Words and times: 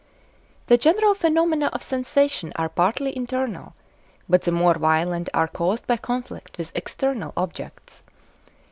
The 0.65 0.79
general 0.79 1.13
phenomena 1.13 1.67
of 1.73 1.83
sensation 1.83 2.51
are 2.55 2.69
partly 2.69 3.15
internal, 3.15 3.75
but 4.27 4.41
the 4.45 4.51
more 4.51 4.73
violent 4.73 5.29
are 5.31 5.47
caused 5.47 5.85
by 5.85 5.97
conflict 5.97 6.57
with 6.57 6.71
external 6.73 7.33
objects. 7.37 8.01